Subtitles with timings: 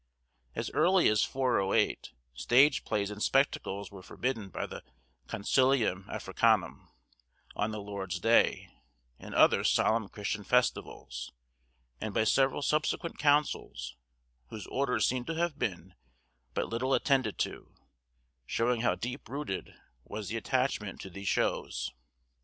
[0.55, 4.83] As early as 408 stage plays and spectacles were forbidden by the
[5.27, 6.87] Concilium Africanum,
[7.55, 8.69] on the Lord's day,
[9.19, 11.31] and other solemn Christian festivals,
[12.01, 13.95] and by several subsequent councils,
[14.47, 15.93] whose orders seem to have been
[16.55, 17.75] but little attended to,
[18.47, 21.91] showing how deep rooted was the attachment to these shows.